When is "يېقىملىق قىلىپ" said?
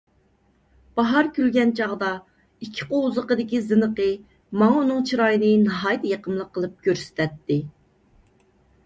6.15-6.75